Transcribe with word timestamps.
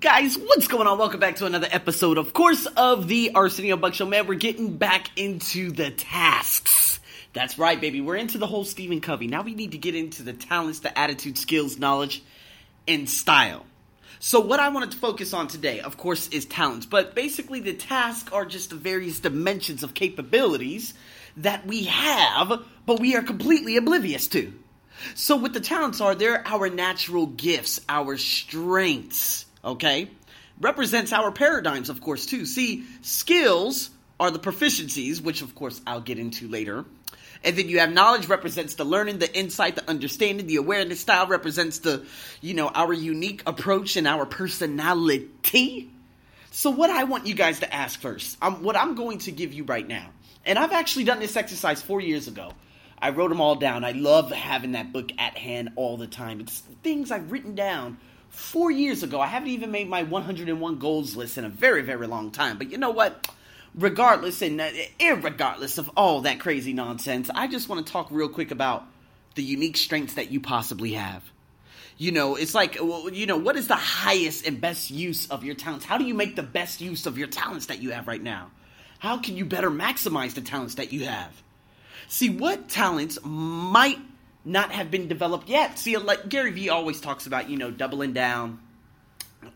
Guys, 0.00 0.36
what's 0.36 0.66
going 0.66 0.88
on? 0.88 0.98
Welcome 0.98 1.20
back 1.20 1.36
to 1.36 1.46
another 1.46 1.68
episode, 1.70 2.18
of 2.18 2.32
course, 2.32 2.66
of 2.66 3.06
the 3.06 3.30
Arsenio 3.36 3.76
Buck 3.76 3.94
Show. 3.94 4.06
Man, 4.06 4.26
we're 4.26 4.34
getting 4.34 4.76
back 4.76 5.08
into 5.16 5.70
the 5.70 5.92
tasks. 5.92 6.98
That's 7.32 7.60
right, 7.60 7.80
baby. 7.80 8.00
We're 8.00 8.16
into 8.16 8.38
the 8.38 8.46
whole 8.48 8.64
Stephen 8.64 9.00
Covey. 9.00 9.28
Now 9.28 9.42
we 9.42 9.54
need 9.54 9.70
to 9.72 9.78
get 9.78 9.94
into 9.94 10.24
the 10.24 10.32
talents, 10.32 10.80
the 10.80 10.98
attitude, 10.98 11.38
skills, 11.38 11.78
knowledge, 11.78 12.24
and 12.88 13.08
style. 13.08 13.66
So, 14.18 14.40
what 14.40 14.58
I 14.58 14.70
wanted 14.70 14.90
to 14.90 14.98
focus 14.98 15.32
on 15.32 15.46
today, 15.46 15.78
of 15.78 15.96
course, 15.96 16.26
is 16.30 16.44
talents. 16.44 16.84
But 16.84 17.14
basically, 17.14 17.60
the 17.60 17.74
tasks 17.74 18.32
are 18.32 18.44
just 18.44 18.70
the 18.70 18.76
various 18.76 19.20
dimensions 19.20 19.84
of 19.84 19.94
capabilities 19.94 20.92
that 21.36 21.64
we 21.68 21.84
have, 21.84 22.64
but 22.84 22.98
we 22.98 23.14
are 23.14 23.22
completely 23.22 23.76
oblivious 23.76 24.26
to. 24.28 24.52
So, 25.14 25.36
what 25.36 25.52
the 25.52 25.60
talents 25.60 26.00
are, 26.00 26.16
they're 26.16 26.44
our 26.48 26.68
natural 26.68 27.26
gifts, 27.26 27.80
our 27.88 28.16
strengths 28.16 29.44
okay? 29.68 30.10
Represents 30.60 31.12
our 31.12 31.30
paradigms, 31.30 31.88
of 31.88 32.00
course, 32.00 32.26
too. 32.26 32.44
See, 32.46 32.84
skills 33.02 33.90
are 34.18 34.30
the 34.30 34.38
proficiencies, 34.38 35.20
which, 35.20 35.42
of 35.42 35.54
course, 35.54 35.80
I'll 35.86 36.00
get 36.00 36.18
into 36.18 36.48
later. 36.48 36.84
And 37.44 37.56
then 37.56 37.68
you 37.68 37.78
have 37.78 37.92
knowledge 37.92 38.26
represents 38.26 38.74
the 38.74 38.84
learning, 38.84 39.18
the 39.18 39.32
insight, 39.36 39.76
the 39.76 39.88
understanding, 39.88 40.46
the 40.48 40.56
awareness. 40.56 41.00
Style 41.00 41.28
represents 41.28 41.78
the, 41.78 42.04
you 42.40 42.54
know, 42.54 42.68
our 42.68 42.92
unique 42.92 43.42
approach 43.46 43.96
and 43.96 44.08
our 44.08 44.26
personality. 44.26 45.90
So, 46.50 46.70
what 46.70 46.90
I 46.90 47.04
want 47.04 47.26
you 47.26 47.34
guys 47.34 47.60
to 47.60 47.72
ask 47.72 48.00
first, 48.00 48.36
um, 48.42 48.64
what 48.64 48.76
I'm 48.76 48.96
going 48.96 49.18
to 49.18 49.30
give 49.30 49.52
you 49.52 49.62
right 49.62 49.86
now, 49.86 50.08
and 50.44 50.58
I've 50.58 50.72
actually 50.72 51.04
done 51.04 51.20
this 51.20 51.36
exercise 51.36 51.80
four 51.80 52.00
years 52.00 52.26
ago. 52.26 52.52
I 53.00 53.10
wrote 53.10 53.28
them 53.28 53.40
all 53.40 53.54
down. 53.54 53.84
I 53.84 53.92
love 53.92 54.32
having 54.32 54.72
that 54.72 54.92
book 54.92 55.12
at 55.18 55.36
hand 55.36 55.70
all 55.76 55.96
the 55.96 56.08
time. 56.08 56.40
It's 56.40 56.60
things 56.82 57.12
I've 57.12 57.30
written 57.30 57.54
down 57.54 57.98
four 58.30 58.70
years 58.70 59.02
ago. 59.02 59.20
I 59.20 59.26
haven't 59.26 59.50
even 59.50 59.70
made 59.70 59.88
my 59.88 60.02
101 60.02 60.78
goals 60.78 61.16
list 61.16 61.38
in 61.38 61.44
a 61.44 61.48
very, 61.48 61.82
very 61.82 62.06
long 62.06 62.30
time. 62.30 62.58
But 62.58 62.70
you 62.70 62.78
know 62.78 62.90
what? 62.90 63.28
Regardless 63.74 64.42
and 64.42 64.60
uh, 64.60 64.70
irregardless 64.98 65.78
of 65.78 65.90
all 65.96 66.22
that 66.22 66.40
crazy 66.40 66.72
nonsense, 66.72 67.30
I 67.34 67.46
just 67.46 67.68
want 67.68 67.86
to 67.86 67.92
talk 67.92 68.08
real 68.10 68.28
quick 68.28 68.50
about 68.50 68.84
the 69.34 69.42
unique 69.42 69.76
strengths 69.76 70.14
that 70.14 70.30
you 70.30 70.40
possibly 70.40 70.92
have. 70.92 71.22
You 71.96 72.12
know, 72.12 72.36
it's 72.36 72.54
like, 72.54 72.78
well, 72.80 73.10
you 73.10 73.26
know, 73.26 73.36
what 73.36 73.56
is 73.56 73.66
the 73.66 73.74
highest 73.74 74.46
and 74.46 74.60
best 74.60 74.90
use 74.90 75.28
of 75.30 75.44
your 75.44 75.56
talents? 75.56 75.84
How 75.84 75.98
do 75.98 76.04
you 76.04 76.14
make 76.14 76.36
the 76.36 76.44
best 76.44 76.80
use 76.80 77.06
of 77.06 77.18
your 77.18 77.26
talents 77.26 77.66
that 77.66 77.82
you 77.82 77.90
have 77.90 78.06
right 78.06 78.22
now? 78.22 78.50
How 79.00 79.18
can 79.18 79.36
you 79.36 79.44
better 79.44 79.70
maximize 79.70 80.34
the 80.34 80.40
talents 80.40 80.76
that 80.76 80.92
you 80.92 81.06
have? 81.06 81.30
See, 82.08 82.30
what 82.30 82.68
talents 82.68 83.18
might 83.22 83.98
not 84.48 84.72
have 84.72 84.90
been 84.90 85.08
developed 85.08 85.48
yet. 85.48 85.78
See, 85.78 85.96
like 85.96 86.28
Gary 86.28 86.50
Vee 86.50 86.70
always 86.70 87.00
talks 87.00 87.26
about, 87.26 87.50
you 87.50 87.56
know, 87.58 87.70
doubling 87.70 88.14
down 88.14 88.60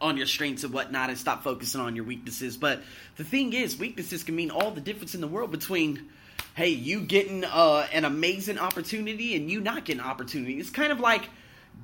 on 0.00 0.16
your 0.16 0.26
strengths 0.26 0.64
and 0.64 0.72
whatnot 0.72 1.08
and 1.08 1.18
stop 1.18 1.42
focusing 1.42 1.80
on 1.80 1.96
your 1.96 2.04
weaknesses. 2.04 2.56
But 2.56 2.82
the 3.16 3.24
thing 3.24 3.52
is, 3.52 3.78
weaknesses 3.78 4.22
can 4.22 4.36
mean 4.36 4.50
all 4.50 4.70
the 4.70 4.80
difference 4.80 5.14
in 5.14 5.20
the 5.20 5.26
world 5.26 5.50
between, 5.50 6.10
hey, 6.54 6.68
you 6.68 7.00
getting 7.00 7.44
uh, 7.44 7.86
an 7.92 8.04
amazing 8.04 8.58
opportunity 8.58 9.34
and 9.34 9.50
you 9.50 9.60
not 9.60 9.84
getting 9.84 10.02
opportunity. 10.02 10.60
It's 10.60 10.70
kind 10.70 10.92
of 10.92 11.00
like 11.00 11.28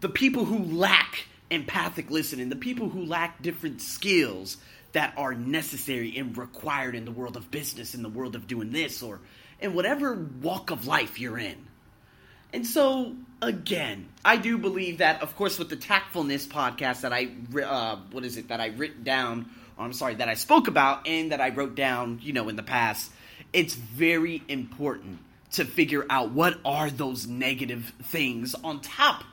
the 0.00 0.09
people 0.09 0.45
who 0.45 0.59
lack 0.59 1.25
empathic 1.50 2.11
listening, 2.11 2.50
the 2.50 2.56
people 2.56 2.91
who 2.91 3.06
lack 3.06 3.41
different 3.43 3.81
skills 3.81 4.59
that 4.93 5.15
are 5.17 5.34
necessary 5.34 6.17
and 6.17 6.37
required 6.37 6.95
in 6.95 7.05
the 7.05 7.11
world 7.11 7.37
of 7.37 7.50
business, 7.50 7.95
in 7.95 8.03
the 8.03 8.09
world 8.09 8.34
of 8.34 8.47
doing 8.47 8.70
this, 8.70 9.03
or 9.03 9.20
in 9.61 9.75
whatever 9.75 10.15
walk 10.43 10.70
of 10.70 10.87
life 10.87 11.19
you're 11.19 11.39
in. 11.39 11.68
And 12.53 12.67
so, 12.67 13.15
again, 13.43 14.09
I 14.25 14.37
do 14.37 14.59
believe 14.59 14.99
that, 14.99 15.23
of 15.23 15.37
course, 15.37 15.59
with 15.59 15.69
the 15.69 15.77
tactfulness 15.77 16.47
podcast 16.47 17.03
that 17.03 17.13
I, 17.13 17.29
uh, 17.63 17.97
what 18.11 18.25
is 18.25 18.37
it, 18.37 18.49
that 18.49 18.61
I 18.61 18.69
written 18.69 19.05
down, 19.05 19.51
or 19.77 19.85
I'm 19.85 19.93
sorry, 19.93 20.15
that 20.17 20.29
I 20.29 20.35
spoke 20.35 20.67
about 20.67 21.07
and 21.07 21.33
that 21.33 21.41
I 21.41 21.51
wrote 21.51 21.75
down, 21.75 22.21
you 22.23 22.33
know, 22.33 22.49
in 22.49 22.57
the 22.57 22.63
past, 22.63 23.11
it's 23.53 23.75
very 23.75 24.43
important 24.49 25.19
to 25.53 25.65
figure 25.65 26.07
out 26.11 26.33
what 26.33 26.59
are 26.65 26.91
those 26.91 27.27
negative 27.27 27.93
things 28.05 28.55
on 28.55 28.81
top 28.81 29.25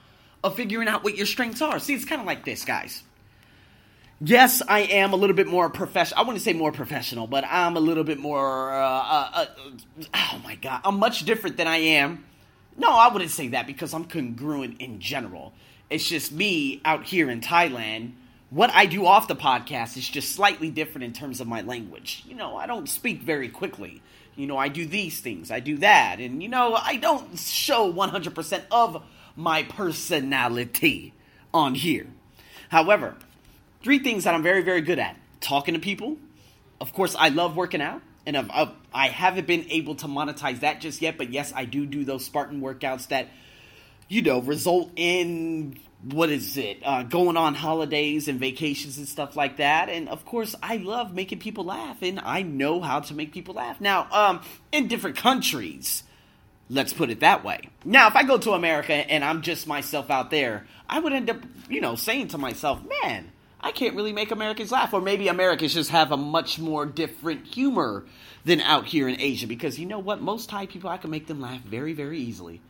of 0.44 0.56
figuring 0.56 0.88
out 0.88 1.04
what 1.04 1.18
your 1.18 1.26
strengths 1.26 1.62
are. 1.62 1.80
See, 1.80 1.94
it's 1.94 2.06
kind 2.06 2.22
of 2.22 2.28
like 2.28 2.46
this, 2.46 2.64
guys. 2.64 3.04
Yes, 4.22 4.62
I 4.66 4.82
am 4.82 5.12
a 5.12 5.18
little 5.18 5.36
bit 5.36 5.48
more 5.48 5.70
professional. 5.70 6.22
I 6.22 6.24
wouldn't 6.24 6.44
say 6.44 6.54
more 6.54 6.72
professional, 6.72 7.28
but 7.28 7.44
I'm 7.46 7.76
a 7.76 7.82
little 7.82 8.06
bit 8.06 8.18
more. 8.18 8.74
Uh, 8.74 8.78
uh, 8.78 9.30
uh, 9.34 9.46
oh 10.14 10.42
my 10.44 10.56
god, 10.56 10.82
I'm 10.86 11.00
much 11.00 11.26
different 11.26 11.58
than 11.58 11.68
I 11.68 11.78
am 11.78 12.24
no, 12.78 12.90
I 12.90 13.12
wouldn't 13.12 13.32
say 13.32 13.50
that 13.50 13.68
because 13.68 13.94
I'm 13.94 14.06
congruent 14.06 14.82
in 14.82 15.00
general. 15.00 15.54
It's 15.90 16.08
just 16.08 16.32
me 16.32 16.82
out 16.84 17.06
here 17.06 17.30
in 17.30 17.42
Thailand. 17.42 18.14
What 18.50 18.72
I 18.74 18.86
do 18.86 19.06
off 19.06 19.28
the 19.28 19.36
podcast 19.36 19.98
is 19.98 20.08
just 20.08 20.34
slightly 20.34 20.70
different 20.70 21.04
in 21.04 21.14
terms 21.14 21.42
of 21.42 21.48
my 21.48 21.62
language. 21.62 22.24
You 22.28 22.36
know, 22.36 22.58
I 22.58 22.68
don't 22.68 22.88
speak 22.90 23.22
very 23.22 23.50
quickly. 23.50 24.02
You 24.36 24.48
know, 24.48 24.58
I 24.58 24.68
do 24.68 24.86
these 24.86 25.20
things, 25.22 25.50
I 25.52 25.62
do 25.62 25.78
that. 25.78 26.20
And, 26.20 26.44
you 26.44 26.50
know, 26.50 26.76
I 26.76 26.98
don't 26.98 27.40
show 27.40 27.92
100% 27.92 28.64
of 28.70 29.04
my 29.36 29.64
personality 29.64 31.14
on 31.54 31.76
here. 31.76 32.08
However, 32.70 33.16
three 33.82 34.00
things 34.00 34.26
that 34.26 34.34
I'm 34.34 34.44
very, 34.44 34.62
very 34.62 34.82
good 34.82 35.00
at 35.00 35.16
talking 35.40 35.74
to 35.74 35.80
people. 35.80 36.18
Of 36.82 36.94
course, 36.94 37.16
I 37.18 37.30
love 37.30 37.56
working 37.56 37.82
out 37.82 38.02
and 38.26 38.38
I've, 38.38 38.50
I've, 38.52 38.70
I 38.94 39.08
haven't 39.10 39.48
been 39.48 39.66
able 39.70 39.96
to 39.96 40.08
monetize 40.08 40.62
that 40.62 40.82
just 40.82 41.02
yet. 41.02 41.18
But 41.18 41.32
yes, 41.32 41.54
I 41.56 41.66
do 41.66 41.86
do 41.86 42.04
those 42.06 42.26
Spartan 42.26 42.62
workouts 42.62 43.08
that 43.10 43.30
you 44.08 44.22
know 44.22 44.42
result 44.42 44.92
in 44.96 45.78
what 46.04 46.30
is 46.30 46.58
it 46.58 46.80
uh, 46.84 47.04
going 47.04 47.38
on 47.38 47.56
holidays 47.56 48.28
and 48.28 48.40
vacations 48.40 48.98
and 48.98 49.08
stuff 49.08 49.36
like 49.36 49.58
that 49.58 49.90
and 49.90 50.08
of 50.10 50.26
course 50.26 50.56
i 50.62 50.78
love 50.78 51.14
making 51.14 51.40
people 51.40 51.64
laugh 51.64 51.98
and 52.02 52.20
i 52.20 52.42
know 52.42 52.82
how 52.82 53.00
to 53.00 53.14
make 53.14 53.34
people 53.34 53.56
laugh 53.56 53.82
now 53.82 54.08
um, 54.12 54.42
in 54.72 54.88
different 54.88 55.18
countries 55.18 56.04
let's 56.70 56.94
put 56.94 57.10
it 57.10 57.22
that 57.22 57.44
way 57.44 57.70
now 57.84 58.08
if 58.08 58.16
i 58.16 58.24
go 58.24 58.38
to 58.38 58.52
america 58.52 58.94
and 58.94 59.24
i'm 59.24 59.42
just 59.42 59.66
myself 59.66 60.12
out 60.12 60.30
there 60.30 60.68
i 60.88 61.00
would 61.00 61.14
end 61.14 61.30
up 61.30 61.38
you 61.70 61.82
know 61.82 61.96
saying 61.96 62.28
to 62.28 62.38
myself 62.38 62.80
man 63.02 63.32
I 63.66 63.72
can't 63.72 63.96
really 63.96 64.14
make 64.14 64.30
Americans 64.30 64.72
laugh. 64.72 64.94
Or 64.94 65.02
maybe 65.02 65.28
Americans 65.28 65.74
just 65.74 65.90
have 65.90 66.12
a 66.12 66.18
much 66.18 66.60
more 66.60 66.86
different 66.86 67.48
humor 67.48 68.06
than 68.46 68.62
out 68.62 68.86
here 68.86 69.08
in 69.08 69.20
Asia. 69.20 69.48
Because 69.48 69.80
you 69.80 69.88
know 69.88 69.98
what? 69.98 70.22
Most 70.22 70.50
Thai 70.50 70.68
people, 70.68 70.88
I 70.88 70.98
can 70.98 71.10
make 71.10 71.26
them 71.26 71.42
laugh 71.42 71.62
very, 71.62 71.94
very 71.94 72.20
easily. 72.20 72.62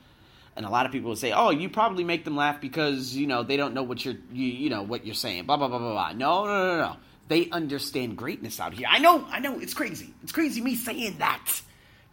And 0.56 0.66
a 0.66 0.70
lot 0.70 0.86
of 0.86 0.94
people 0.94 1.10
will 1.10 1.18
say, 1.18 1.34
"Oh, 1.34 1.50
you 1.50 1.68
probably 1.68 2.06
make 2.06 2.24
them 2.24 2.38
laugh 2.38 2.62
because 2.62 3.14
you 3.14 3.28
know 3.28 3.44
they 3.44 3.58
don't 3.58 3.74
know 3.74 3.84
what 3.84 4.06
you're, 4.06 4.16
you, 4.32 4.46
you 4.46 4.70
know, 4.70 4.84
what 4.84 5.06
you're 5.06 5.14
saying." 5.14 5.48
Blah 5.48 5.58
blah 5.58 5.68
blah 5.68 5.80
blah 5.80 5.92
blah. 5.92 6.12
No, 6.14 6.46
no, 6.46 6.68
no, 6.68 6.78
no. 6.78 6.98
They 7.28 7.50
understand 7.50 8.16
greatness 8.16 8.62
out 8.62 8.74
here. 8.74 8.88
I 8.90 9.00
know, 9.00 9.28
I 9.30 9.40
know. 9.40 9.60
It's 9.60 9.74
crazy. 9.74 10.14
It's 10.24 10.32
crazy 10.32 10.62
me 10.62 10.76
saying 10.76 11.18
that 11.18 11.62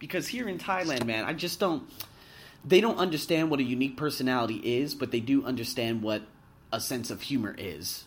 because 0.01 0.27
here 0.27 0.49
in 0.49 0.59
Thailand, 0.59 1.07
man, 1.07 1.25
I 1.25 1.35
just 1.35 1.61
don't. 1.61 1.89
They 2.65 2.81
don't 2.81 2.99
understand 2.99 3.49
what 3.49 3.61
a 3.61 3.63
unique 3.63 3.97
personality 3.97 4.57
is, 4.57 4.97
but 4.97 5.13
they 5.13 5.21
do 5.21 5.45
understand 5.45 6.03
what 6.03 6.23
a 6.73 6.81
sense 6.81 7.13
of 7.13 7.23
humor 7.23 7.55
is. 7.57 8.07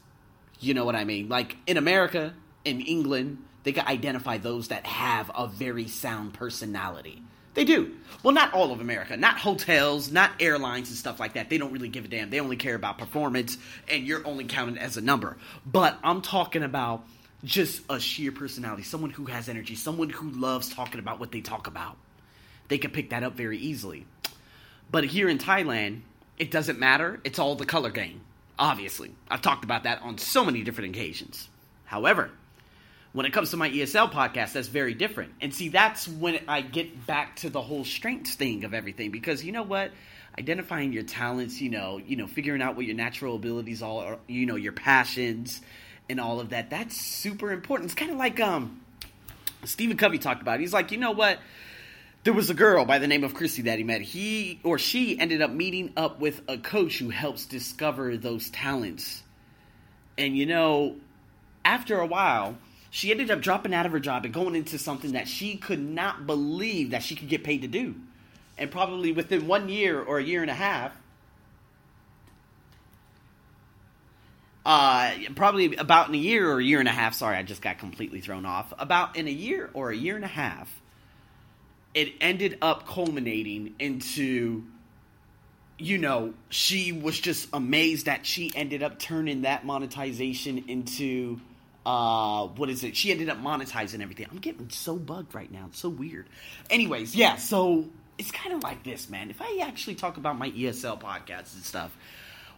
You 0.60 0.74
know 0.74 0.86
what 0.86 0.96
I 0.96 1.04
mean? 1.04 1.30
Like 1.30 1.58
in 1.68 1.78
America, 1.78 2.34
in 2.64 2.82
England, 2.82 3.44
they 3.64 3.72
can 3.72 3.88
identify 3.88 4.38
those 4.38 4.70
that 4.70 4.86
have 4.86 5.32
a 5.34 5.48
very 5.48 5.88
sound 5.88 6.34
personality. 6.34 7.22
They 7.56 7.64
do. 7.64 7.96
Well, 8.22 8.34
not 8.34 8.54
all 8.54 8.74
of 8.74 8.82
America, 8.82 9.16
not 9.16 9.38
hotels, 9.38 10.12
not 10.12 10.32
airlines 10.42 10.90
and 10.90 10.98
stuff 10.98 11.22
like 11.22 11.34
that. 11.34 11.50
They 11.50 11.58
don't 11.58 11.72
really 11.72 11.88
give 11.88 12.04
a 12.04 12.08
damn. 12.10 12.30
They 12.30 12.42
only 12.42 12.58
care 12.58 12.76
about 12.76 12.98
performance, 12.98 13.58
and 13.90 14.06
you're 14.06 14.28
only 14.28 14.44
counted 14.44 14.78
as 14.78 14.98
a 14.98 15.02
number. 15.02 15.38
But 15.66 15.98
I'm 16.04 16.22
talking 16.22 16.64
about 16.64 17.06
just 17.46 17.82
a 17.90 18.00
sheer 18.00 18.34
personality, 18.34 18.84
someone 18.84 19.10
who 19.10 19.26
has 19.26 19.48
energy, 19.48 19.76
someone 19.76 20.10
who 20.10 20.32
loves 20.32 20.70
talking 20.70 21.00
about 21.00 21.20
what 21.20 21.32
they 21.32 21.42
talk 21.42 21.68
about. 21.68 21.96
They 22.68 22.78
can 22.78 22.92
pick 22.92 23.12
that 23.12 23.24
up 23.24 23.36
very 23.36 23.58
easily. 23.58 24.06
But 24.92 25.06
here 25.06 25.30
in 25.30 25.38
Thailand, 25.38 26.02
it 26.38 26.52
doesn't 26.52 26.78
matter. 26.78 27.22
It's 27.24 27.40
all 27.40 27.56
the 27.56 27.66
color 27.66 27.90
game. 27.90 28.22
Obviously, 28.58 29.12
I've 29.30 29.42
talked 29.42 29.64
about 29.64 29.84
that 29.84 30.02
on 30.02 30.18
so 30.18 30.46
many 30.46 30.64
different 30.64 30.96
occasions. 30.96 31.50
However, 31.86 32.32
when 33.12 33.26
it 33.26 33.32
comes 33.32 33.52
to 33.52 33.58
my 33.58 33.70
ESL 33.70 34.12
podcast, 34.12 34.54
that's 34.54 34.68
very 34.68 34.94
different. 34.94 35.34
And 35.42 35.54
see, 35.54 35.70
that's 35.70 36.08
when 36.08 36.40
I 36.48 36.62
get 36.62 37.06
back 37.06 37.38
to 37.38 37.50
the 37.50 37.62
whole 37.62 37.86
strengths 37.86 38.36
thing 38.36 38.64
of 38.64 38.74
everything 38.74 39.12
because 39.12 39.44
you 39.44 39.52
know 39.52 39.64
what? 39.64 39.92
Identifying 40.38 40.92
your 40.92 41.04
talents, 41.04 41.62
you 41.62 41.70
know, 41.70 41.98
you 41.98 42.18
know, 42.18 42.28
figuring 42.28 42.62
out 42.62 42.76
what 42.76 42.86
your 42.86 42.96
natural 42.96 43.36
abilities 43.36 43.82
all 43.82 44.00
are, 44.00 44.18
you 44.28 44.46
know, 44.46 44.58
your 44.58 44.74
passions 44.74 45.62
and 46.10 46.20
all 46.20 46.40
of 46.40 46.50
that. 46.50 46.70
That's 46.70 46.98
super 46.98 47.52
important. 47.52 47.92
It's 47.92 47.96
kind 47.96 48.12
of 48.12 48.18
like 48.18 48.40
um 48.40 48.82
Stephen 49.64 49.98
Covey 49.98 50.18
talked 50.18 50.42
about. 50.42 50.60
It. 50.60 50.62
He's 50.62 50.74
like, 50.74 50.92
"You 50.92 50.98
know 50.98 51.12
what? 51.12 51.40
There 52.26 52.34
was 52.34 52.50
a 52.50 52.56
girl 52.56 52.86
by 52.86 52.98
the 52.98 53.06
name 53.06 53.24
of 53.24 53.36
Christy 53.36 53.62
that 53.64 53.78
he 53.78 53.84
met. 53.84 54.02
He 54.02 54.60
or 54.64 54.80
she 54.80 55.18
ended 55.18 55.44
up 55.44 55.52
meeting 55.52 55.94
up 55.96 56.20
with 56.20 56.42
a 56.48 56.58
coach 56.58 56.98
who 56.98 57.12
helps 57.12 57.46
discover 57.46 58.18
those 58.18 58.50
talents. 58.50 59.22
And 60.18 60.36
you 60.36 60.48
know, 60.48 60.96
after 61.64 62.00
a 62.00 62.06
while, 62.08 62.58
she 62.90 63.12
ended 63.12 63.30
up 63.30 63.42
dropping 63.42 63.76
out 63.76 63.86
of 63.86 63.92
her 63.92 64.00
job 64.00 64.26
and 64.26 64.34
going 64.34 64.56
into 64.56 64.80
something 64.80 65.12
that 65.12 65.28
she 65.28 65.56
could 65.56 65.80
not 65.80 66.26
believe 66.26 66.92
that 66.92 67.04
she 67.04 67.16
could 67.16 67.30
get 67.30 67.44
paid 67.44 67.62
to 67.62 67.68
do. 67.68 67.94
And 68.58 68.72
probably 68.72 69.12
within 69.12 69.46
one 69.46 69.70
year 69.70 70.02
or 70.02 70.18
a 70.18 70.24
year 70.24 70.42
and 70.42 70.50
a 70.50 70.56
half, 70.56 70.94
uh, 74.66 75.12
probably 75.36 75.76
about 75.76 76.10
in 76.10 76.16
a 76.16 76.18
year 76.18 76.50
or 76.50 76.60
a 76.60 76.64
year 76.64 76.80
and 76.80 76.90
a 76.90 76.92
half. 76.92 77.14
Sorry, 77.14 77.38
I 77.38 77.44
just 77.44 77.62
got 77.62 77.78
completely 77.78 78.20
thrown 78.20 78.48
off. 78.48 78.74
About 78.80 79.16
in 79.16 79.28
a 79.28 79.32
year 79.32 79.70
or 79.76 79.92
a 79.92 79.96
year 79.96 80.16
and 80.16 80.26
a 80.26 80.30
half, 80.30 80.82
it 81.96 82.14
ended 82.20 82.58
up 82.62 82.86
culminating 82.86 83.74
into, 83.80 84.64
you 85.80 85.98
know, 85.98 86.34
she 86.50 86.92
was 86.92 87.18
just 87.18 87.48
amazed 87.54 88.06
that 88.06 88.26
she 88.26 88.52
ended 88.54 88.84
up 88.84 89.00
turning 89.00 89.44
that 89.44 89.66
monetization 89.66 90.66
into, 90.68 91.40
uh, 91.86 92.46
what 92.48 92.70
is 92.70 92.84
it? 92.84 92.98
She 92.98 93.12
ended 93.12 93.30
up 93.30 93.42
monetizing 93.42 94.02
everything. 94.02 94.28
I'm 94.30 94.40
getting 94.40 94.70
so 94.70 94.98
bugged 94.98 95.34
right 95.34 95.50
now. 95.50 95.68
It's 95.70 95.80
so 95.80 95.90
weird. 95.90 96.28
Anyways, 96.70 97.16
yeah, 97.16 97.38
so 97.38 97.86
it's 98.18 98.30
kind 98.30 98.54
of 98.54 98.62
like 98.62 98.84
this, 98.84 99.10
man. 99.10 99.30
If 99.30 99.42
I 99.42 99.62
actually 99.64 99.96
talk 99.96 100.18
about 100.18 100.38
my 100.38 100.52
ESL 100.52 101.00
podcasts 101.00 101.56
and 101.56 101.64
stuff, 101.64 101.98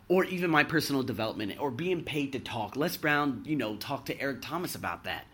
or 0.09 0.23
even 0.25 0.49
my 0.49 0.63
personal 0.63 1.03
development 1.03 1.53
or 1.59 1.69
being 1.69 2.03
paid 2.03 2.31
to 2.31 2.39
talk. 2.39 2.75
Les 2.75 2.95
Brown, 2.97 3.43
you 3.45 3.55
know, 3.55 3.75
talked 3.75 4.07
to 4.07 4.19
Eric 4.19 4.41
Thomas 4.41 4.73
about 4.75 5.03
that. 5.03 5.25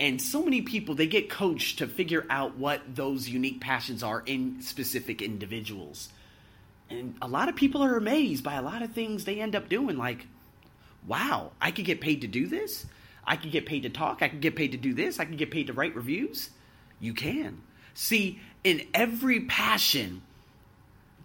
And 0.00 0.20
so 0.20 0.42
many 0.42 0.62
people, 0.62 0.94
they 0.94 1.06
get 1.06 1.28
coached 1.28 1.78
to 1.78 1.86
figure 1.86 2.24
out 2.30 2.56
what 2.56 2.80
those 2.96 3.28
unique 3.28 3.60
passions 3.60 4.02
are 4.02 4.22
in 4.24 4.62
specific 4.62 5.20
individuals. 5.20 6.08
And 6.88 7.14
a 7.20 7.28
lot 7.28 7.50
of 7.50 7.54
people 7.54 7.84
are 7.84 7.98
amazed 7.98 8.42
by 8.42 8.54
a 8.54 8.62
lot 8.62 8.80
of 8.80 8.92
things 8.92 9.26
they 9.26 9.40
end 9.40 9.54
up 9.54 9.68
doing. 9.68 9.98
Like, 9.98 10.26
wow, 11.06 11.52
I 11.60 11.70
could 11.70 11.84
get 11.84 12.00
paid 12.00 12.22
to 12.22 12.26
do 12.26 12.46
this? 12.46 12.86
I 13.26 13.36
could 13.36 13.52
get 13.52 13.66
paid 13.66 13.82
to 13.82 13.90
talk. 13.90 14.22
I 14.22 14.28
could 14.28 14.40
get 14.40 14.56
paid 14.56 14.72
to 14.72 14.78
do 14.78 14.94
this. 14.94 15.20
I 15.20 15.26
could 15.26 15.36
get 15.36 15.50
paid 15.50 15.66
to 15.66 15.74
write 15.74 15.94
reviews. 15.94 16.48
You 16.98 17.12
can. 17.12 17.60
See, 17.92 18.40
in 18.64 18.86
every 18.94 19.40
passion, 19.40 20.22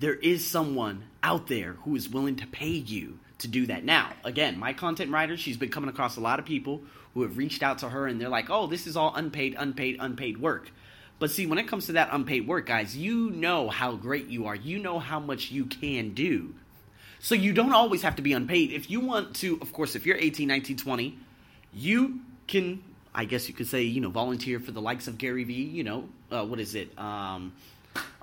there 0.01 0.15
is 0.15 0.45
someone 0.45 1.05
out 1.23 1.47
there 1.47 1.77
who 1.85 1.95
is 1.95 2.09
willing 2.09 2.35
to 2.35 2.47
pay 2.47 2.67
you 2.67 3.19
to 3.37 3.47
do 3.47 3.67
that. 3.67 3.85
Now, 3.85 4.11
again, 4.25 4.59
my 4.59 4.73
content 4.73 5.11
writer, 5.11 5.37
she's 5.37 5.57
been 5.57 5.69
coming 5.69 5.89
across 5.89 6.17
a 6.17 6.21
lot 6.21 6.39
of 6.39 6.45
people 6.45 6.81
who 7.15 7.23
have 7.23 7.37
reached 7.37 7.63
out 7.63 7.79
to 7.79 7.89
her 7.89 8.05
and 8.05 8.21
they're 8.21 8.29
like, 8.29 8.49
oh, 8.49 8.67
this 8.67 8.85
is 8.85 8.95
all 8.95 9.15
unpaid, 9.15 9.55
unpaid, 9.57 9.97
unpaid 9.99 10.37
work. 10.37 10.69
But 11.17 11.31
see, 11.31 11.47
when 11.47 11.57
it 11.57 11.67
comes 11.67 11.85
to 11.85 11.93
that 11.93 12.09
unpaid 12.11 12.45
work, 12.45 12.67
guys, 12.67 12.95
you 12.95 13.31
know 13.31 13.69
how 13.69 13.95
great 13.95 14.27
you 14.27 14.45
are. 14.47 14.55
You 14.55 14.79
know 14.79 14.99
how 14.99 15.19
much 15.19 15.49
you 15.49 15.65
can 15.65 16.13
do. 16.13 16.53
So 17.19 17.33
you 17.33 17.53
don't 17.53 17.73
always 17.73 18.01
have 18.01 18.17
to 18.17 18.21
be 18.21 18.33
unpaid. 18.33 18.71
If 18.71 18.89
you 18.91 18.99
want 18.99 19.35
to, 19.37 19.57
of 19.61 19.71
course, 19.71 19.95
if 19.95 20.05
you're 20.05 20.17
18, 20.17 20.47
19, 20.47 20.75
20, 20.75 21.17
you 21.73 22.19
can, 22.47 22.83
I 23.13 23.23
guess 23.23 23.47
you 23.47 23.53
could 23.53 23.67
say, 23.67 23.83
you 23.83 24.01
know, 24.01 24.09
volunteer 24.09 24.59
for 24.59 24.71
the 24.71 24.81
likes 24.81 25.07
of 25.07 25.17
Gary 25.17 25.45
Vee, 25.45 25.53
you 25.53 25.85
know, 25.85 26.09
uh, 26.31 26.45
what 26.45 26.59
is 26.59 26.75
it? 26.75 26.97
Um, 26.99 27.53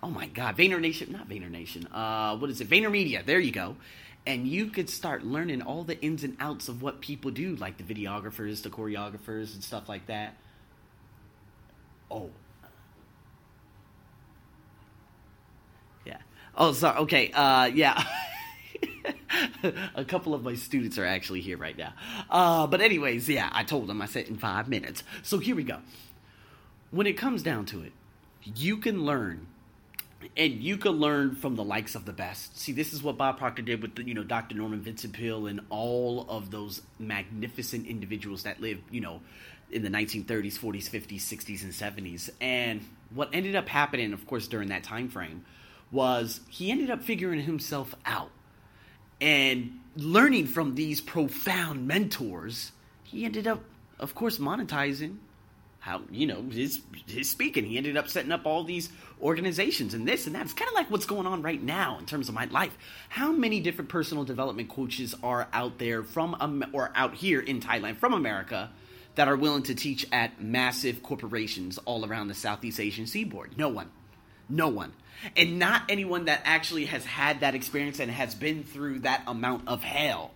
oh 0.02 0.10
my 0.10 0.26
God, 0.26 0.56
Vayner 0.58 0.78
Nation, 0.78 1.12
not 1.12 1.28
Vayner 1.30 1.50
Nation. 1.50 1.86
Uh, 1.86 2.36
what 2.36 2.50
is 2.50 2.60
it? 2.60 2.68
VaynerMedia. 2.68 3.24
There 3.24 3.40
you 3.40 3.52
go. 3.52 3.76
And 4.24 4.46
you 4.46 4.66
could 4.66 4.88
start 4.88 5.24
learning 5.24 5.62
all 5.62 5.82
the 5.82 6.00
ins 6.00 6.22
and 6.22 6.36
outs 6.38 6.68
of 6.68 6.80
what 6.80 7.00
people 7.00 7.30
do, 7.32 7.56
like 7.56 7.76
the 7.76 7.82
videographers, 7.82 8.62
the 8.62 8.70
choreographers, 8.70 9.54
and 9.54 9.64
stuff 9.64 9.88
like 9.88 10.06
that. 10.06 10.36
Oh. 12.10 12.30
Yeah. 16.06 16.18
Oh, 16.56 16.72
sorry. 16.72 16.98
Okay. 16.98 17.32
Uh, 17.32 17.64
yeah. 17.64 18.04
a 19.94 20.04
couple 20.04 20.34
of 20.34 20.42
my 20.42 20.54
students 20.54 20.98
are 20.98 21.06
actually 21.06 21.40
here 21.40 21.56
right 21.56 21.76
now. 21.76 21.92
Uh, 22.30 22.66
but 22.66 22.80
anyways, 22.80 23.28
yeah, 23.28 23.48
I 23.52 23.64
told 23.64 23.88
them 23.88 24.00
I 24.00 24.06
said 24.06 24.28
in 24.28 24.36
five 24.36 24.68
minutes. 24.68 25.02
So 25.22 25.38
here 25.38 25.56
we 25.56 25.64
go. 25.64 25.78
When 26.90 27.06
it 27.06 27.14
comes 27.14 27.42
down 27.42 27.66
to 27.66 27.82
it, 27.82 27.92
you 28.44 28.76
can 28.76 29.04
learn 29.04 29.46
and 30.36 30.54
you 30.62 30.76
can 30.76 30.92
learn 30.92 31.34
from 31.34 31.56
the 31.56 31.64
likes 31.64 31.94
of 31.94 32.04
the 32.04 32.12
best. 32.12 32.58
See, 32.58 32.72
this 32.72 32.92
is 32.92 33.02
what 33.02 33.16
Bob 33.16 33.38
Proctor 33.38 33.62
did 33.62 33.82
with 33.82 33.98
you 33.98 34.14
know 34.14 34.24
Dr. 34.24 34.54
Norman 34.56 34.80
Vincent 34.80 35.12
Peale 35.12 35.46
and 35.46 35.60
all 35.70 36.26
of 36.28 36.50
those 36.50 36.82
magnificent 36.98 37.86
individuals 37.86 38.44
that 38.44 38.60
lived, 38.60 38.82
you 38.90 39.00
know, 39.00 39.20
in 39.70 39.82
the 39.82 39.88
1930s, 39.88 40.58
40s, 40.58 40.90
50s, 40.90 41.20
60s, 41.20 41.62
and 41.62 41.72
70s. 41.72 42.30
And 42.40 42.82
what 43.14 43.30
ended 43.32 43.56
up 43.56 43.68
happening, 43.68 44.12
of 44.12 44.26
course, 44.26 44.48
during 44.48 44.68
that 44.68 44.84
time 44.84 45.08
frame, 45.08 45.44
was 45.90 46.40
he 46.48 46.70
ended 46.70 46.90
up 46.90 47.02
figuring 47.02 47.40
himself 47.40 47.94
out 48.06 48.30
and 49.20 49.78
learning 49.96 50.46
from 50.46 50.74
these 50.74 51.00
profound 51.00 51.86
mentors. 51.86 52.72
He 53.04 53.24
ended 53.24 53.46
up, 53.46 53.62
of 53.98 54.14
course, 54.14 54.38
monetizing 54.38 55.18
how 55.82 56.00
you 56.12 56.28
know 56.28 56.42
his 56.48 56.80
his 57.06 57.28
speaking. 57.28 57.64
He 57.64 57.76
ended 57.76 57.96
up 57.96 58.08
setting 58.08 58.30
up 58.30 58.46
all 58.46 58.62
these 58.62 58.88
organizations 59.20 59.94
and 59.94 60.06
this 60.06 60.28
and 60.28 60.36
that. 60.36 60.44
It's 60.44 60.54
kind 60.54 60.68
of 60.68 60.74
like 60.74 60.88
what's 60.92 61.06
going 61.06 61.26
on 61.26 61.42
right 61.42 61.60
now 61.60 61.98
in 61.98 62.06
terms 62.06 62.28
of 62.28 62.36
my 62.36 62.44
life. 62.44 62.72
How 63.08 63.32
many 63.32 63.58
different 63.58 63.90
personal 63.90 64.22
development 64.22 64.68
coaches 64.68 65.12
are 65.24 65.48
out 65.52 65.78
there 65.78 66.04
from 66.04 66.36
um, 66.38 66.64
or 66.72 66.92
out 66.94 67.14
here 67.14 67.40
in 67.40 67.58
Thailand 67.58 67.96
from 67.96 68.14
America 68.14 68.70
that 69.16 69.26
are 69.26 69.34
willing 69.34 69.64
to 69.64 69.74
teach 69.74 70.06
at 70.12 70.40
massive 70.40 71.02
corporations 71.02 71.78
all 71.78 72.06
around 72.06 72.28
the 72.28 72.34
Southeast 72.34 72.78
Asian 72.78 73.08
seaboard? 73.08 73.58
No 73.58 73.68
one. 73.68 73.90
No 74.48 74.68
one. 74.68 74.92
And 75.36 75.58
not 75.58 75.82
anyone 75.88 76.26
that 76.26 76.42
actually 76.44 76.84
has 76.84 77.04
had 77.04 77.40
that 77.40 77.56
experience 77.56 77.98
and 77.98 78.08
has 78.08 78.36
been 78.36 78.62
through 78.62 79.00
that 79.00 79.24
amount 79.26 79.66
of 79.66 79.82
hell 79.82 80.30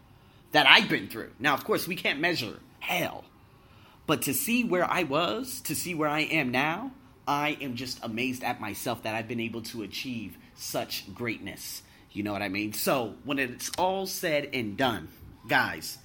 that 0.51 0.67
I've 0.67 0.89
been 0.89 1.07
through. 1.07 1.31
Now, 1.39 1.55
of 1.55 1.63
course, 1.63 1.87
we 1.87 1.95
can't 1.95 2.19
measure 2.19 2.59
hell 2.81 3.25
but 4.06 4.23
to 4.23 4.35
see 4.35 4.64
where 4.64 4.88
I 4.88 5.03
was, 5.03 5.61
to 5.62 5.75
see 5.75 5.94
where 5.94 6.08
I 6.08 6.20
am 6.20 6.50
now, 6.50 6.93
I 7.26 7.58
am 7.61 7.75
just 7.75 7.99
amazed 8.03 8.44
at 8.44 8.61
myself 8.61 9.03
that 9.03 9.14
I've 9.14 9.29
been 9.29 9.41
able 9.41 9.62
to 9.62 9.82
achieve 9.82 10.38
such 10.55 11.12
greatness. 11.12 11.82
You 12.12 12.23
know 12.23 12.32
what 12.32 12.43
I 12.43 12.49
mean? 12.49 12.73
So, 12.73 13.14
when 13.25 13.38
it's 13.38 13.70
all 13.76 14.06
said 14.06 14.50
and 14.55 14.76
done, 14.76 15.08
guys, 15.49 15.99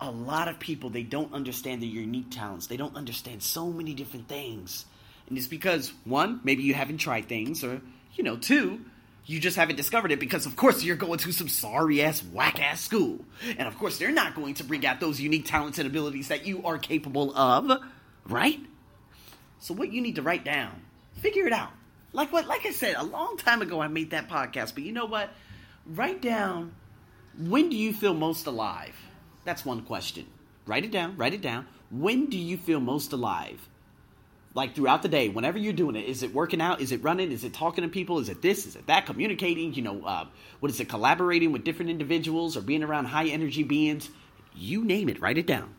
a 0.00 0.10
lot 0.10 0.48
of 0.48 0.58
people 0.58 0.90
they 0.90 1.02
don't 1.02 1.32
understand 1.32 1.82
their 1.82 1.88
unique 1.88 2.30
talents. 2.30 2.66
They 2.66 2.76
don't 2.76 2.96
understand 2.96 3.42
so 3.42 3.70
many 3.70 3.94
different 3.94 4.28
things. 4.28 4.84
And 5.28 5.36
it's 5.36 5.46
because 5.46 5.92
one, 6.04 6.40
maybe 6.44 6.62
you 6.62 6.74
haven't 6.74 6.98
tried 6.98 7.28
things 7.28 7.64
or 7.64 7.80
you 8.14 8.24
know, 8.24 8.36
two, 8.36 8.80
you 9.26 9.38
just 9.40 9.56
haven't 9.56 9.76
discovered 9.76 10.12
it 10.12 10.20
because, 10.20 10.46
of 10.46 10.56
course, 10.56 10.82
you're 10.82 10.96
going 10.96 11.18
to 11.18 11.32
some 11.32 11.48
sorry 11.48 12.02
ass, 12.02 12.22
whack 12.22 12.60
ass 12.60 12.80
school. 12.80 13.24
And 13.58 13.68
of 13.68 13.78
course, 13.78 13.98
they're 13.98 14.12
not 14.12 14.34
going 14.34 14.54
to 14.54 14.64
bring 14.64 14.84
out 14.86 15.00
those 15.00 15.20
unique 15.20 15.46
talents 15.46 15.78
and 15.78 15.86
abilities 15.86 16.28
that 16.28 16.46
you 16.46 16.64
are 16.64 16.78
capable 16.78 17.36
of, 17.36 17.80
right? 18.26 18.60
So, 19.60 19.74
what 19.74 19.92
you 19.92 20.00
need 20.00 20.16
to 20.16 20.22
write 20.22 20.44
down, 20.44 20.82
figure 21.14 21.46
it 21.46 21.52
out. 21.52 21.70
Like 22.12 22.32
what, 22.32 22.46
like 22.46 22.66
I 22.66 22.72
said, 22.72 22.96
a 22.96 23.04
long 23.04 23.36
time 23.36 23.62
ago, 23.62 23.80
I 23.80 23.88
made 23.88 24.10
that 24.10 24.28
podcast, 24.28 24.74
but 24.74 24.82
you 24.82 24.92
know 24.92 25.06
what? 25.06 25.30
Write 25.86 26.20
down 26.20 26.72
when 27.38 27.68
do 27.70 27.76
you 27.76 27.92
feel 27.92 28.14
most 28.14 28.46
alive? 28.46 28.96
That's 29.44 29.64
one 29.64 29.82
question. 29.82 30.26
Write 30.66 30.84
it 30.84 30.90
down, 30.90 31.16
write 31.16 31.34
it 31.34 31.40
down. 31.40 31.66
When 31.90 32.26
do 32.26 32.38
you 32.38 32.56
feel 32.56 32.80
most 32.80 33.12
alive? 33.12 33.68
Like 34.54 34.74
throughout 34.74 35.02
the 35.02 35.08
day, 35.08 35.28
whenever 35.28 35.58
you're 35.58 35.72
doing 35.72 35.94
it, 35.96 36.06
is 36.06 36.22
it 36.22 36.34
working 36.34 36.60
out? 36.60 36.80
Is 36.80 36.90
it 36.90 37.02
running? 37.02 37.30
Is 37.30 37.44
it 37.44 37.54
talking 37.54 37.82
to 37.82 37.88
people? 37.88 38.18
Is 38.18 38.28
it 38.28 38.42
this? 38.42 38.66
Is 38.66 38.74
it 38.76 38.86
that? 38.86 39.06
Communicating? 39.06 39.74
You 39.74 39.82
know, 39.82 40.04
uh, 40.04 40.26
what 40.58 40.70
is 40.70 40.80
it? 40.80 40.88
Collaborating 40.88 41.52
with 41.52 41.64
different 41.64 41.90
individuals 41.90 42.56
or 42.56 42.60
being 42.60 42.82
around 42.82 43.06
high 43.06 43.26
energy 43.26 43.62
beings? 43.62 44.10
You 44.54 44.84
name 44.84 45.08
it. 45.08 45.20
Write 45.20 45.38
it 45.38 45.46
down. 45.46 45.74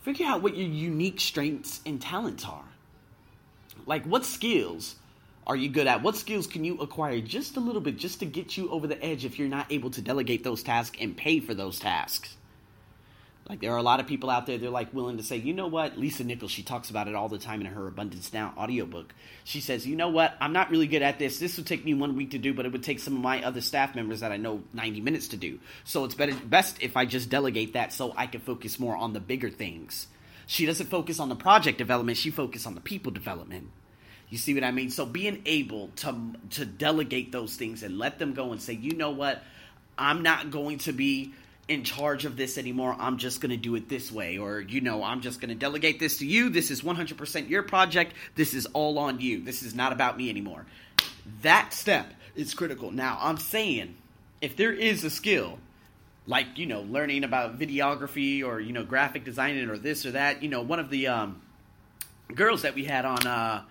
Figure 0.00 0.26
out 0.26 0.42
what 0.42 0.56
your 0.56 0.68
unique 0.68 1.20
strengths 1.20 1.80
and 1.84 2.00
talents 2.00 2.44
are. 2.44 2.64
Like, 3.86 4.04
what 4.04 4.24
skills 4.24 4.96
are 5.46 5.56
you 5.56 5.68
good 5.68 5.86
at? 5.86 6.02
What 6.02 6.16
skills 6.16 6.46
can 6.46 6.64
you 6.64 6.78
acquire 6.78 7.20
just 7.20 7.56
a 7.56 7.60
little 7.60 7.80
bit 7.80 7.98
just 7.98 8.20
to 8.20 8.26
get 8.26 8.56
you 8.56 8.70
over 8.70 8.86
the 8.86 9.02
edge 9.04 9.24
if 9.24 9.38
you're 9.38 9.48
not 9.48 9.70
able 9.70 9.90
to 9.90 10.00
delegate 10.00 10.44
those 10.44 10.62
tasks 10.62 10.96
and 11.00 11.16
pay 11.16 11.40
for 11.40 11.52
those 11.52 11.78
tasks? 11.78 12.36
Like 13.48 13.60
there 13.60 13.72
are 13.72 13.78
a 13.78 13.82
lot 13.82 14.00
of 14.00 14.06
people 14.06 14.30
out 14.30 14.46
there 14.46 14.56
they're 14.56 14.70
like 14.70 14.94
willing 14.94 15.16
to 15.16 15.22
say, 15.22 15.36
you 15.36 15.52
know 15.52 15.66
what? 15.66 15.98
Lisa 15.98 16.24
Nichols, 16.24 16.50
she 16.50 16.62
talks 16.62 16.90
about 16.90 17.08
it 17.08 17.14
all 17.14 17.28
the 17.28 17.38
time 17.38 17.60
in 17.60 17.66
her 17.66 17.86
Abundance 17.86 18.32
Now 18.32 18.54
audiobook. 18.56 19.12
She 19.44 19.60
says, 19.60 19.86
you 19.86 19.96
know 19.96 20.08
what? 20.08 20.36
I'm 20.40 20.52
not 20.52 20.70
really 20.70 20.86
good 20.86 21.02
at 21.02 21.18
this. 21.18 21.38
This 21.38 21.56
would 21.56 21.66
take 21.66 21.84
me 21.84 21.94
one 21.94 22.16
week 22.16 22.30
to 22.30 22.38
do, 22.38 22.54
but 22.54 22.66
it 22.66 22.72
would 22.72 22.84
take 22.84 23.00
some 23.00 23.16
of 23.16 23.20
my 23.20 23.42
other 23.42 23.60
staff 23.60 23.94
members 23.94 24.20
that 24.20 24.32
I 24.32 24.36
know 24.36 24.62
90 24.72 25.00
minutes 25.00 25.28
to 25.28 25.36
do. 25.36 25.58
So 25.84 26.04
it's 26.04 26.14
better 26.14 26.34
best 26.34 26.80
if 26.80 26.96
I 26.96 27.04
just 27.04 27.30
delegate 27.30 27.72
that 27.72 27.92
so 27.92 28.14
I 28.16 28.26
can 28.26 28.40
focus 28.40 28.78
more 28.78 28.96
on 28.96 29.12
the 29.12 29.20
bigger 29.20 29.50
things. 29.50 30.06
She 30.46 30.66
doesn't 30.66 30.86
focus 30.86 31.18
on 31.18 31.28
the 31.28 31.36
project 31.36 31.78
development, 31.78 32.18
she 32.18 32.30
focuses 32.30 32.66
on 32.66 32.74
the 32.74 32.80
people 32.80 33.12
development. 33.12 33.70
You 34.28 34.38
see 34.38 34.54
what 34.54 34.64
I 34.64 34.70
mean? 34.70 34.88
So 34.88 35.04
being 35.04 35.42
able 35.44 35.88
to 35.96 36.16
to 36.50 36.64
delegate 36.64 37.32
those 37.32 37.56
things 37.56 37.82
and 37.82 37.98
let 37.98 38.18
them 38.18 38.32
go 38.32 38.52
and 38.52 38.62
say, 38.62 38.72
you 38.72 38.94
know 38.94 39.10
what? 39.10 39.42
I'm 39.98 40.22
not 40.22 40.50
going 40.50 40.78
to 40.78 40.92
be 40.92 41.34
in 41.72 41.84
charge 41.84 42.24
of 42.24 42.36
this 42.36 42.58
anymore. 42.58 42.94
I'm 42.98 43.18
just 43.18 43.40
going 43.40 43.50
to 43.50 43.56
do 43.56 43.74
it 43.74 43.88
this 43.88 44.12
way. 44.12 44.38
Or, 44.38 44.60
you 44.60 44.80
know, 44.80 45.02
I'm 45.02 45.20
just 45.20 45.40
going 45.40 45.48
to 45.48 45.54
delegate 45.54 45.98
this 45.98 46.18
to 46.18 46.26
you. 46.26 46.50
This 46.50 46.70
is 46.70 46.82
100% 46.82 47.48
your 47.48 47.62
project. 47.62 48.14
This 48.34 48.54
is 48.54 48.66
all 48.66 48.98
on 48.98 49.20
you. 49.20 49.42
This 49.42 49.62
is 49.62 49.74
not 49.74 49.92
about 49.92 50.16
me 50.16 50.30
anymore. 50.30 50.66
That 51.42 51.72
step 51.72 52.06
is 52.34 52.54
critical. 52.54 52.90
Now, 52.90 53.18
I'm 53.20 53.38
saying 53.38 53.96
if 54.40 54.56
there 54.56 54.72
is 54.72 55.04
a 55.04 55.10
skill, 55.10 55.58
like, 56.26 56.58
you 56.58 56.66
know, 56.66 56.82
learning 56.82 57.24
about 57.24 57.58
videography 57.58 58.44
or, 58.44 58.60
you 58.60 58.72
know, 58.72 58.84
graphic 58.84 59.24
designing 59.24 59.68
or 59.68 59.78
this 59.78 60.06
or 60.06 60.12
that, 60.12 60.42
you 60.42 60.48
know, 60.48 60.62
one 60.62 60.78
of 60.78 60.90
the 60.90 61.08
um, 61.08 61.42
girls 62.34 62.62
that 62.62 62.74
we 62.74 62.84
had 62.84 63.04
on, 63.04 63.26
uh, 63.26 63.62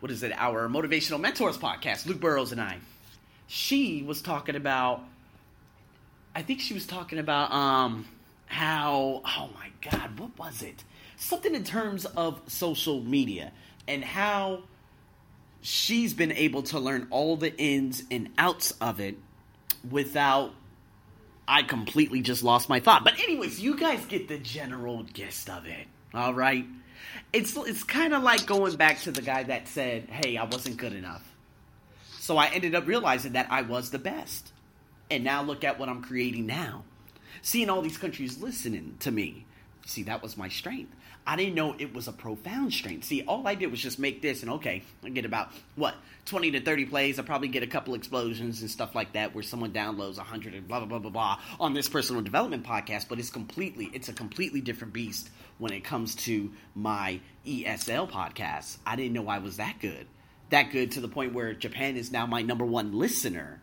what 0.00 0.10
is 0.12 0.22
it, 0.22 0.32
our 0.36 0.68
Motivational 0.68 1.20
Mentors 1.20 1.58
podcast, 1.58 2.06
Luke 2.06 2.20
Burrows 2.20 2.52
and 2.52 2.60
I, 2.60 2.78
she 3.46 4.02
was 4.02 4.22
talking 4.22 4.56
about 4.56 5.02
I 6.38 6.42
think 6.42 6.60
she 6.60 6.72
was 6.72 6.86
talking 6.86 7.18
about 7.18 7.50
um 7.50 8.06
how 8.46 9.22
oh 9.24 9.50
my 9.56 9.70
god, 9.90 10.20
what 10.20 10.38
was 10.38 10.62
it? 10.62 10.84
Something 11.16 11.52
in 11.52 11.64
terms 11.64 12.04
of 12.04 12.40
social 12.46 13.02
media 13.02 13.50
and 13.88 14.04
how 14.04 14.60
she's 15.62 16.14
been 16.14 16.30
able 16.30 16.62
to 16.62 16.78
learn 16.78 17.08
all 17.10 17.36
the 17.36 17.52
ins 17.58 18.04
and 18.08 18.28
outs 18.38 18.70
of 18.80 19.00
it 19.00 19.16
without 19.90 20.54
I 21.48 21.64
completely 21.64 22.20
just 22.20 22.44
lost 22.44 22.68
my 22.68 22.78
thought. 22.78 23.02
But 23.02 23.18
anyways, 23.18 23.60
you 23.60 23.76
guys 23.76 24.06
get 24.06 24.28
the 24.28 24.38
general 24.38 25.02
gist 25.02 25.50
of 25.50 25.66
it. 25.66 25.88
All 26.14 26.34
right? 26.34 26.66
It's 27.32 27.56
it's 27.56 27.82
kind 27.82 28.14
of 28.14 28.22
like 28.22 28.46
going 28.46 28.76
back 28.76 29.00
to 29.00 29.10
the 29.10 29.22
guy 29.22 29.42
that 29.42 29.66
said, 29.66 30.08
"Hey, 30.08 30.36
I 30.36 30.44
wasn't 30.44 30.76
good 30.76 30.92
enough." 30.92 31.34
So 32.20 32.36
I 32.36 32.46
ended 32.46 32.76
up 32.76 32.86
realizing 32.86 33.32
that 33.32 33.48
I 33.50 33.62
was 33.62 33.90
the 33.90 33.98
best. 33.98 34.52
And 35.10 35.24
now 35.24 35.42
look 35.42 35.64
at 35.64 35.78
what 35.78 35.88
I'm 35.88 36.02
creating 36.02 36.46
now. 36.46 36.84
Seeing 37.42 37.70
all 37.70 37.82
these 37.82 37.98
countries 37.98 38.40
listening 38.40 38.96
to 39.00 39.10
me. 39.10 39.46
See, 39.86 40.02
that 40.02 40.22
was 40.22 40.36
my 40.36 40.48
strength. 40.48 40.94
I 41.26 41.36
didn't 41.36 41.54
know 41.54 41.74
it 41.78 41.92
was 41.92 42.08
a 42.08 42.12
profound 42.12 42.72
strength. 42.72 43.04
See, 43.04 43.22
all 43.22 43.46
I 43.46 43.54
did 43.54 43.70
was 43.70 43.80
just 43.80 43.98
make 43.98 44.22
this, 44.22 44.42
and 44.42 44.52
okay, 44.52 44.82
I 45.04 45.10
get 45.10 45.26
about 45.26 45.52
what 45.76 45.94
twenty 46.24 46.50
to 46.52 46.60
thirty 46.60 46.86
plays. 46.86 47.18
I 47.18 47.22
probably 47.22 47.48
get 47.48 47.62
a 47.62 47.66
couple 47.66 47.94
explosions 47.94 48.62
and 48.62 48.70
stuff 48.70 48.94
like 48.94 49.12
that, 49.12 49.34
where 49.34 49.42
someone 49.42 49.72
downloads 49.72 50.16
hundred 50.16 50.54
and 50.54 50.66
blah 50.66 50.78
blah 50.78 50.88
blah 50.88 50.98
blah 50.98 51.10
blah 51.10 51.40
on 51.60 51.74
this 51.74 51.86
personal 51.86 52.22
development 52.22 52.64
podcast. 52.64 53.10
But 53.10 53.18
it's 53.18 53.28
completely, 53.28 53.90
it's 53.92 54.08
a 54.08 54.14
completely 54.14 54.62
different 54.62 54.94
beast 54.94 55.28
when 55.58 55.72
it 55.72 55.84
comes 55.84 56.14
to 56.16 56.50
my 56.74 57.20
ESL 57.46 58.10
podcast. 58.10 58.78
I 58.86 58.96
didn't 58.96 59.12
know 59.12 59.28
I 59.28 59.38
was 59.38 59.58
that 59.58 59.80
good, 59.80 60.06
that 60.48 60.72
good 60.72 60.92
to 60.92 61.00
the 61.02 61.08
point 61.08 61.34
where 61.34 61.52
Japan 61.52 61.98
is 61.98 62.10
now 62.10 62.24
my 62.24 62.40
number 62.40 62.64
one 62.64 62.94
listener 62.94 63.60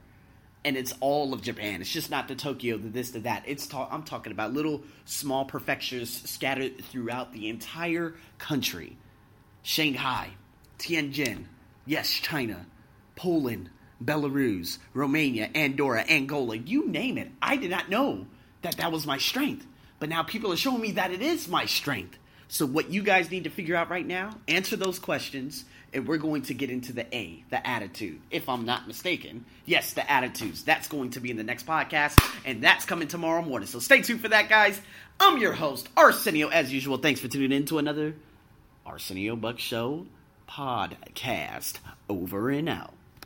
and 0.65 0.75
it's 0.75 0.93
all 0.99 1.31
of 1.31 1.43
Japan. 1.43 1.79
It's 1.79 1.91
just 1.91 2.09
not 2.09 2.27
the 2.27 2.33
Tokyo, 2.35 2.77
the 2.77 2.89
this, 2.89 3.11
the 3.11 3.19
that. 3.19 3.43
It's 3.45 3.67
ta- 3.67 3.87
I'm 3.89 4.01
talking 4.01 4.31
about 4.31 4.51
little 4.51 4.81
small 5.05 5.45
prefectures 5.45 6.09
scattered 6.25 6.83
throughout 6.85 7.31
the 7.31 7.49
entire 7.49 8.15
country. 8.39 8.97
Shanghai, 9.61 10.31
Tianjin, 10.79 11.45
yes, 11.85 12.09
China, 12.09 12.65
Poland, 13.15 13.69
Belarus, 14.03 14.79
Romania, 14.93 15.51
Andorra, 15.53 16.03
Angola, 16.09 16.57
you 16.57 16.89
name 16.89 17.19
it. 17.19 17.31
I 17.41 17.57
did 17.57 17.69
not 17.69 17.89
know 17.89 18.25
that 18.63 18.77
that 18.77 18.91
was 18.91 19.05
my 19.05 19.19
strength. 19.19 19.67
But 19.99 20.09
now 20.09 20.23
people 20.23 20.51
are 20.51 20.57
showing 20.57 20.81
me 20.81 20.91
that 20.93 21.11
it 21.11 21.21
is 21.21 21.47
my 21.47 21.65
strength. 21.65 22.17
So 22.47 22.65
what 22.65 22.91
you 22.91 23.03
guys 23.03 23.31
need 23.31 23.45
to 23.45 23.49
figure 23.49 23.75
out 23.75 23.89
right 23.89 24.05
now, 24.05 24.31
answer 24.47 24.75
those 24.75 24.99
questions 24.99 25.65
and 25.95 26.05
we're 26.05 26.17
going 26.17 26.41
to 26.43 26.53
get 26.53 26.69
into 26.69 26.91
the 26.91 27.15
A, 27.15 27.43
the 27.49 27.65
attitude, 27.65 28.19
if 28.29 28.49
I'm 28.49 28.65
not 28.65 28.85
mistaken. 28.85 29.45
Yes, 29.65 29.93
the 29.93 30.09
attitudes. 30.11 30.63
That's 30.63 30.89
going 30.89 31.11
to 31.11 31.21
be 31.21 31.31
in 31.31 31.37
the 31.37 31.43
next 31.43 31.65
podcast, 31.65 32.21
and 32.45 32.61
that's 32.61 32.83
coming 32.83 33.07
tomorrow 33.07 33.41
morning. 33.41 33.67
So 33.67 33.79
stay 33.79 34.01
tuned 34.01 34.19
for 34.19 34.27
that, 34.27 34.49
guys. 34.49 34.79
I'm 35.21 35.37
your 35.37 35.53
host, 35.53 35.87
Arsenio, 35.95 36.49
as 36.49 36.73
usual. 36.73 36.97
Thanks 36.97 37.21
for 37.21 37.29
tuning 37.29 37.53
in 37.53 37.65
to 37.67 37.77
another 37.77 38.13
Arsenio 38.85 39.37
Buck 39.37 39.57
Show 39.57 40.05
podcast. 40.49 41.79
Over 42.09 42.49
and 42.49 42.67
out. 42.67 42.94